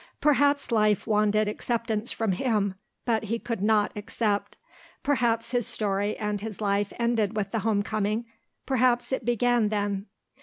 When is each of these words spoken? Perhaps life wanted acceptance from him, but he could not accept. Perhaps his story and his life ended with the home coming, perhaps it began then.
Perhaps 0.19 0.71
life 0.71 1.05
wanted 1.05 1.47
acceptance 1.47 2.11
from 2.11 2.31
him, 2.31 2.73
but 3.05 3.25
he 3.25 3.37
could 3.37 3.61
not 3.61 3.91
accept. 3.95 4.57
Perhaps 5.03 5.51
his 5.51 5.67
story 5.67 6.17
and 6.17 6.41
his 6.41 6.59
life 6.59 6.91
ended 6.97 7.35
with 7.35 7.51
the 7.51 7.59
home 7.59 7.83
coming, 7.83 8.25
perhaps 8.65 9.11
it 9.11 9.23
began 9.25 9.69
then. 9.69 10.07